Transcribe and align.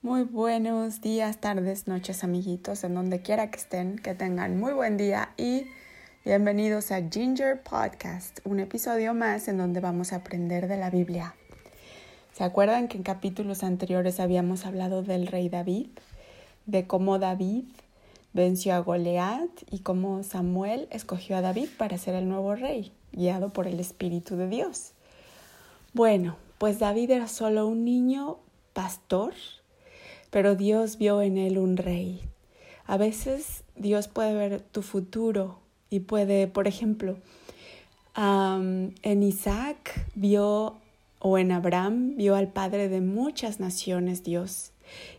Muy 0.00 0.22
buenos 0.22 1.00
días, 1.00 1.38
tardes, 1.38 1.88
noches, 1.88 2.22
amiguitos, 2.22 2.84
en 2.84 2.94
donde 2.94 3.20
quiera 3.20 3.50
que 3.50 3.58
estén, 3.58 3.96
que 3.98 4.14
tengan 4.14 4.56
muy 4.56 4.72
buen 4.72 4.96
día 4.96 5.30
y 5.36 5.66
bienvenidos 6.24 6.92
a 6.92 7.02
Ginger 7.10 7.60
Podcast, 7.60 8.38
un 8.44 8.60
episodio 8.60 9.12
más 9.12 9.48
en 9.48 9.58
donde 9.58 9.80
vamos 9.80 10.12
a 10.12 10.16
aprender 10.16 10.68
de 10.68 10.76
la 10.76 10.88
Biblia. 10.88 11.34
¿Se 12.32 12.44
acuerdan 12.44 12.86
que 12.86 12.96
en 12.96 13.02
capítulos 13.02 13.64
anteriores 13.64 14.20
habíamos 14.20 14.66
hablado 14.66 15.02
del 15.02 15.26
rey 15.26 15.48
David, 15.48 15.88
de 16.66 16.86
cómo 16.86 17.18
David 17.18 17.64
venció 18.32 18.76
a 18.76 18.78
Goliat 18.78 19.50
y 19.68 19.80
cómo 19.80 20.22
Samuel 20.22 20.86
escogió 20.92 21.36
a 21.36 21.40
David 21.40 21.70
para 21.76 21.98
ser 21.98 22.14
el 22.14 22.28
nuevo 22.28 22.54
rey, 22.54 22.92
guiado 23.10 23.48
por 23.48 23.66
el 23.66 23.80
Espíritu 23.80 24.36
de 24.36 24.46
Dios? 24.46 24.92
Bueno, 25.92 26.36
pues 26.58 26.78
David 26.78 27.10
era 27.10 27.26
solo 27.26 27.66
un 27.66 27.84
niño 27.84 28.38
pastor 28.74 29.34
pero 30.30 30.54
Dios 30.54 30.98
vio 30.98 31.22
en 31.22 31.38
él 31.38 31.58
un 31.58 31.76
rey. 31.76 32.22
A 32.86 32.96
veces 32.96 33.64
Dios 33.76 34.08
puede 34.08 34.34
ver 34.34 34.60
tu 34.60 34.82
futuro 34.82 35.58
y 35.90 36.00
puede, 36.00 36.46
por 36.46 36.66
ejemplo, 36.66 37.18
en 38.16 39.22
Isaac 39.22 40.06
vio 40.14 40.78
o 41.20 41.38
en 41.38 41.52
Abraham 41.52 42.16
vio 42.16 42.34
al 42.34 42.48
padre 42.48 42.88
de 42.88 43.00
muchas 43.00 43.60
naciones 43.60 44.24
Dios 44.24 44.72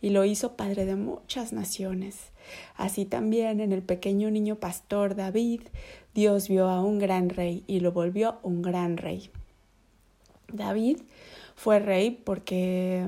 y 0.00 0.10
lo 0.10 0.24
hizo 0.24 0.56
padre 0.56 0.86
de 0.86 0.96
muchas 0.96 1.52
naciones. 1.52 2.16
Así 2.76 3.04
también 3.04 3.60
en 3.60 3.72
el 3.72 3.82
pequeño 3.82 4.30
niño 4.30 4.56
pastor 4.56 5.14
David, 5.14 5.62
Dios 6.14 6.48
vio 6.48 6.68
a 6.68 6.82
un 6.82 6.98
gran 6.98 7.28
rey 7.28 7.64
y 7.66 7.80
lo 7.80 7.92
volvió 7.92 8.38
un 8.42 8.62
gran 8.62 8.96
rey. 8.96 9.30
David 10.52 10.98
fue 11.56 11.80
rey 11.80 12.10
porque 12.10 13.04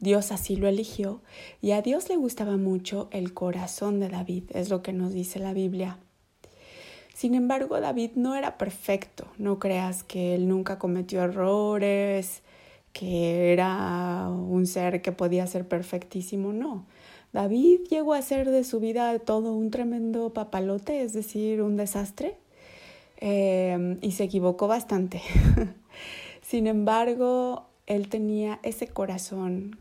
Dios 0.00 0.32
así 0.32 0.56
lo 0.56 0.68
eligió 0.68 1.22
y 1.60 1.72
a 1.72 1.82
Dios 1.82 2.08
le 2.08 2.16
gustaba 2.16 2.56
mucho 2.56 3.08
el 3.10 3.32
corazón 3.32 4.00
de 4.00 4.08
David, 4.08 4.44
es 4.50 4.68
lo 4.68 4.82
que 4.82 4.92
nos 4.92 5.12
dice 5.12 5.38
la 5.38 5.52
Biblia. 5.52 5.98
Sin 7.14 7.34
embargo, 7.34 7.80
David 7.80 8.10
no 8.16 8.34
era 8.34 8.58
perfecto, 8.58 9.28
no 9.38 9.58
creas 9.60 10.02
que 10.02 10.34
él 10.34 10.48
nunca 10.48 10.78
cometió 10.78 11.22
errores, 11.22 12.42
que 12.92 13.52
era 13.52 14.28
un 14.28 14.66
ser 14.66 15.00
que 15.00 15.12
podía 15.12 15.46
ser 15.46 15.66
perfectísimo, 15.68 16.52
no. 16.52 16.86
David 17.32 17.80
llegó 17.88 18.14
a 18.14 18.22
ser 18.22 18.50
de 18.50 18.64
su 18.64 18.80
vida 18.80 19.18
todo 19.20 19.54
un 19.54 19.70
tremendo 19.70 20.32
papalote, 20.32 21.02
es 21.02 21.12
decir, 21.12 21.62
un 21.62 21.76
desastre, 21.76 22.36
eh, 23.18 23.96
y 24.00 24.12
se 24.12 24.24
equivocó 24.24 24.66
bastante. 24.68 25.22
Sin 26.42 26.66
embargo, 26.66 27.66
él 27.86 28.08
tenía 28.08 28.60
ese 28.62 28.88
corazón 28.88 29.78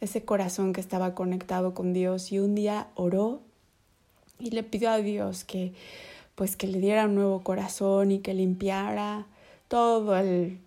ese 0.00 0.24
corazón 0.24 0.72
que 0.72 0.80
estaba 0.80 1.14
conectado 1.14 1.74
con 1.74 1.92
Dios 1.92 2.32
y 2.32 2.38
un 2.38 2.54
día 2.54 2.88
oró 2.94 3.40
y 4.38 4.50
le 4.50 4.62
pidió 4.62 4.90
a 4.90 4.98
Dios 4.98 5.44
que 5.44 5.72
pues 6.34 6.56
que 6.56 6.66
le 6.66 6.80
diera 6.80 7.06
un 7.06 7.14
nuevo 7.14 7.42
corazón 7.42 8.10
y 8.12 8.18
que 8.18 8.34
limpiara 8.34 9.26
todo 9.68 10.16
el 10.16 10.58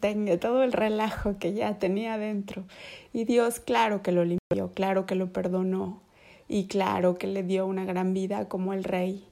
tenga 0.00 0.38
todo 0.38 0.62
el 0.62 0.72
relajo 0.72 1.38
que 1.38 1.54
ya 1.54 1.78
tenía 1.78 2.18
dentro. 2.18 2.64
Y 3.12 3.24
Dios 3.24 3.58
claro 3.60 4.02
que 4.02 4.12
lo 4.12 4.24
limpió, 4.24 4.72
claro 4.74 5.06
que 5.06 5.14
lo 5.14 5.32
perdonó 5.32 6.02
y 6.48 6.66
claro 6.66 7.16
que 7.16 7.26
le 7.26 7.42
dio 7.42 7.66
una 7.66 7.84
gran 7.84 8.12
vida 8.12 8.48
como 8.48 8.72
el 8.72 8.84
rey. 8.84 9.24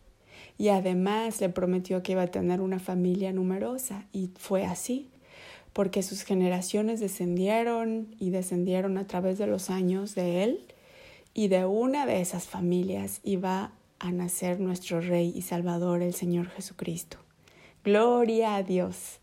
Y 0.56 0.68
además 0.68 1.40
le 1.40 1.48
prometió 1.48 2.02
que 2.02 2.12
iba 2.12 2.22
a 2.22 2.28
tener 2.28 2.60
una 2.60 2.78
familia 2.78 3.32
numerosa 3.32 4.06
y 4.12 4.30
fue 4.38 4.64
así 4.64 5.08
porque 5.75 6.03
sus 6.03 6.22
generaciones 6.22 7.00
descendieron 7.00 8.14
y 8.19 8.30
descendieron 8.30 8.97
a 8.97 9.06
través 9.06 9.36
de 9.36 9.47
los 9.47 9.69
años 9.69 10.14
de 10.14 10.42
él, 10.44 10.64
y 11.34 11.48
de 11.48 11.67
una 11.67 12.06
de 12.06 12.20
esas 12.20 12.47
familias 12.47 13.20
iba 13.25 13.72
a 13.98 14.12
nacer 14.12 14.61
nuestro 14.61 15.00
Rey 15.00 15.33
y 15.34 15.42
Salvador, 15.42 16.00
el 16.00 16.14
Señor 16.14 16.48
Jesucristo. 16.48 17.18
Gloria 17.83 18.55
a 18.55 18.63
Dios. 18.63 19.18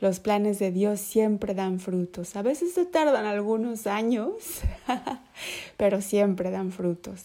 Los 0.00 0.20
planes 0.20 0.58
de 0.58 0.70
Dios 0.70 1.00
siempre 1.00 1.54
dan 1.54 1.80
frutos. 1.80 2.36
A 2.36 2.42
veces 2.42 2.72
se 2.72 2.86
tardan 2.86 3.26
algunos 3.26 3.86
años, 3.86 4.60
pero 5.76 6.00
siempre 6.00 6.50
dan 6.50 6.70
frutos. 6.70 7.24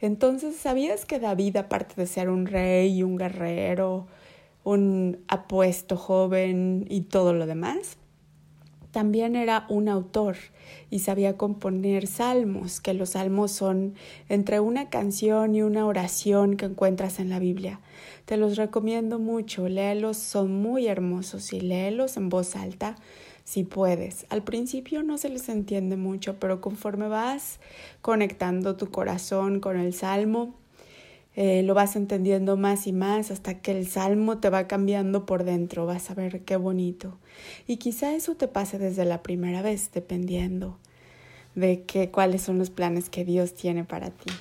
Entonces, 0.00 0.56
¿sabías 0.56 1.04
que 1.04 1.18
David, 1.18 1.56
aparte 1.56 1.94
de 1.96 2.06
ser 2.06 2.30
un 2.30 2.46
rey 2.46 2.98
y 2.98 3.02
un 3.02 3.16
guerrero, 3.16 4.06
un 4.64 5.24
apuesto 5.28 5.96
joven 5.96 6.86
y 6.88 7.02
todo 7.02 7.32
lo 7.32 7.46
demás. 7.46 7.98
También 8.90 9.36
era 9.36 9.66
un 9.68 9.88
autor 9.88 10.36
y 10.90 11.00
sabía 11.00 11.36
componer 11.36 12.06
salmos, 12.06 12.80
que 12.80 12.94
los 12.94 13.10
salmos 13.10 13.52
son 13.52 13.94
entre 14.28 14.60
una 14.60 14.88
canción 14.88 15.54
y 15.54 15.62
una 15.62 15.86
oración 15.86 16.56
que 16.56 16.64
encuentras 16.64 17.20
en 17.20 17.28
la 17.28 17.38
Biblia. 17.38 17.80
Te 18.24 18.36
los 18.36 18.56
recomiendo 18.56 19.18
mucho, 19.18 19.68
léelos, 19.68 20.16
son 20.16 20.52
muy 20.62 20.86
hermosos 20.86 21.52
y 21.52 21.60
léelos 21.60 22.16
en 22.16 22.28
voz 22.30 22.56
alta 22.56 22.96
si 23.44 23.64
puedes. 23.64 24.26
Al 24.30 24.42
principio 24.42 25.02
no 25.02 25.16
se 25.16 25.28
les 25.28 25.48
entiende 25.48 25.96
mucho, 25.96 26.38
pero 26.38 26.60
conforme 26.60 27.08
vas 27.08 27.60
conectando 28.02 28.76
tu 28.76 28.90
corazón 28.90 29.60
con 29.60 29.78
el 29.78 29.94
salmo, 29.94 30.54
eh, 31.40 31.62
lo 31.62 31.72
vas 31.72 31.94
entendiendo 31.94 32.56
más 32.56 32.88
y 32.88 32.92
más 32.92 33.30
hasta 33.30 33.60
que 33.60 33.70
el 33.70 33.86
salmo 33.86 34.38
te 34.38 34.50
va 34.50 34.66
cambiando 34.66 35.24
por 35.24 35.44
dentro, 35.44 35.86
vas 35.86 36.10
a 36.10 36.14
ver 36.14 36.40
qué 36.40 36.56
bonito. 36.56 37.16
Y 37.68 37.76
quizá 37.76 38.12
eso 38.12 38.34
te 38.34 38.48
pase 38.48 38.76
desde 38.76 39.04
la 39.04 39.22
primera 39.22 39.62
vez, 39.62 39.90
dependiendo 39.94 40.76
de 41.54 41.82
qué, 41.82 42.10
cuáles 42.10 42.42
son 42.42 42.58
los 42.58 42.70
planes 42.70 43.08
que 43.08 43.24
Dios 43.24 43.54
tiene 43.54 43.84
para 43.84 44.10
ti. 44.10 44.32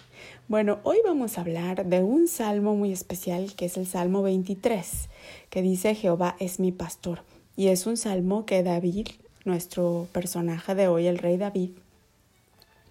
Bueno, 0.48 0.80
hoy 0.82 0.98
vamos 1.06 1.38
a 1.38 1.42
hablar 1.42 1.86
de 1.86 2.02
un 2.02 2.28
salmo 2.28 2.74
muy 2.74 2.92
especial 2.92 3.54
que 3.56 3.66
es 3.66 3.78
el 3.78 3.86
Salmo 3.86 4.24
23, 4.24 5.08
que 5.52 5.62
dice 5.62 5.94
Jehová 5.94 6.36
es 6.40 6.60
mi 6.60 6.72
pastor. 6.72 7.22
Y 7.56 7.68
es 7.68 7.86
un 7.86 7.98
salmo 7.98 8.48
que 8.48 8.64
David, 8.64 9.10
nuestro 9.46 10.08
personaje 10.14 10.74
de 10.74 10.88
hoy, 10.88 11.06
el 11.06 11.20
rey 11.20 11.38
David, 11.38 11.70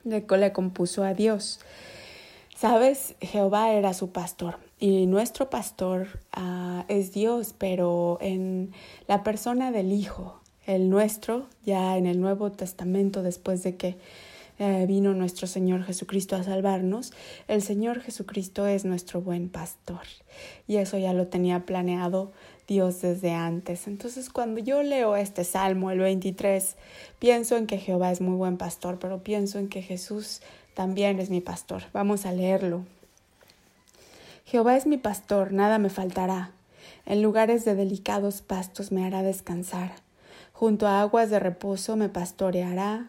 le 0.04 0.52
compuso 0.52 1.02
a 1.02 1.12
Dios. 1.12 1.58
Sabes, 2.56 3.16
Jehová 3.20 3.72
era 3.72 3.92
su 3.92 4.12
pastor 4.12 4.58
y 4.80 5.04
nuestro 5.04 5.50
pastor 5.50 6.20
ah, 6.32 6.86
es 6.88 7.12
Dios, 7.12 7.54
pero 7.56 8.16
en 8.22 8.72
la 9.06 9.22
persona 9.22 9.70
del 9.70 9.92
Hijo, 9.92 10.40
el 10.64 10.88
nuestro, 10.88 11.48
ya 11.66 11.98
en 11.98 12.06
el 12.06 12.18
Nuevo 12.18 12.50
Testamento, 12.52 13.22
después 13.22 13.62
de 13.62 13.76
que 13.76 13.98
eh, 14.58 14.86
vino 14.86 15.12
nuestro 15.14 15.46
Señor 15.46 15.84
Jesucristo 15.84 16.36
a 16.36 16.42
salvarnos, 16.42 17.12
el 17.48 17.62
Señor 17.62 18.00
Jesucristo 18.00 18.66
es 18.66 18.84
nuestro 18.84 19.20
buen 19.20 19.48
pastor. 19.48 20.02
Y 20.66 20.76
eso 20.76 20.98
ya 20.98 21.12
lo 21.12 21.26
tenía 21.26 21.66
planeado 21.66 22.32
Dios 22.66 23.00
desde 23.02 23.32
antes. 23.32 23.86
Entonces 23.86 24.30
cuando 24.30 24.60
yo 24.60 24.82
leo 24.82 25.16
este 25.16 25.44
Salmo, 25.44 25.90
el 25.90 25.98
23, 25.98 26.76
pienso 27.18 27.56
en 27.56 27.66
que 27.66 27.78
Jehová 27.78 28.10
es 28.10 28.20
muy 28.20 28.36
buen 28.36 28.56
pastor, 28.56 28.98
pero 28.98 29.22
pienso 29.22 29.58
en 29.58 29.68
que 29.68 29.82
Jesús 29.82 30.40
también 30.74 31.18
es 31.20 31.30
mi 31.30 31.40
pastor. 31.40 31.84
Vamos 31.92 32.26
a 32.26 32.32
leerlo. 32.32 32.84
Jehová 34.44 34.76
es 34.76 34.86
mi 34.86 34.96
pastor, 34.96 35.52
nada 35.52 35.78
me 35.78 35.90
faltará. 35.90 36.52
En 37.04 37.22
lugares 37.22 37.64
de 37.64 37.74
delicados 37.74 38.42
pastos 38.42 38.92
me 38.92 39.04
hará 39.04 39.22
descansar. 39.22 39.92
Junto 40.52 40.86
a 40.86 41.00
aguas 41.00 41.30
de 41.30 41.38
reposo 41.38 41.96
me 41.96 42.08
pastoreará, 42.08 43.08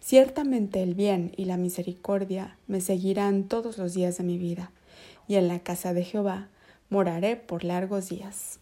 Ciertamente 0.00 0.82
el 0.82 0.94
bien 0.94 1.32
y 1.36 1.44
la 1.44 1.56
misericordia 1.56 2.56
me 2.66 2.80
seguirán 2.80 3.44
todos 3.44 3.78
los 3.78 3.94
días 3.94 4.18
de 4.18 4.24
mi 4.24 4.38
vida, 4.38 4.72
y 5.28 5.36
en 5.36 5.46
la 5.46 5.60
casa 5.60 5.92
de 5.92 6.04
Jehová 6.04 6.48
moraré 6.88 7.36
por 7.36 7.64
largos 7.64 8.08
días. 8.08 8.58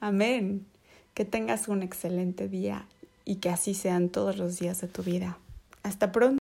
Amén. 0.00 0.66
Que 1.14 1.24
tengas 1.24 1.68
un 1.68 1.82
excelente 1.82 2.48
día 2.48 2.86
y 3.24 3.36
que 3.36 3.50
así 3.50 3.74
sean 3.74 4.08
todos 4.08 4.36
los 4.36 4.58
días 4.58 4.80
de 4.80 4.88
tu 4.88 5.02
vida. 5.02 5.38
Hasta 5.82 6.12
pronto. 6.12 6.40